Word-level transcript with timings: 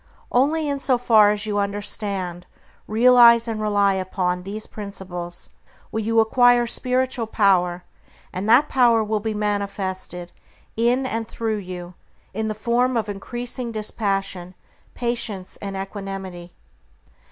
Only 0.31 0.67
in 0.67 0.79
so 0.79 0.97
far 0.97 1.29
as 1.31 1.45
you 1.45 1.59
understand, 1.59 2.47
realize, 2.87 3.47
and 3.47 3.61
rely 3.61 3.93
upon, 3.93 4.41
these 4.41 4.65
principles, 4.65 5.51
will 5.91 5.99
you 5.99 6.19
acquire 6.19 6.65
spiritual 6.65 7.27
power, 7.27 7.83
and 8.33 8.49
that 8.49 8.67
power 8.67 9.03
will 9.03 9.19
be 9.19 9.35
manifested 9.35 10.31
in 10.75 11.05
and 11.05 11.27
through 11.27 11.57
you 11.57 11.93
in 12.33 12.47
the 12.47 12.55
form 12.55 12.97
of 12.97 13.09
increasing 13.09 13.71
dispassion, 13.71 14.55
patience 14.95 15.55
and 15.57 15.77
equanimity. 15.77 16.51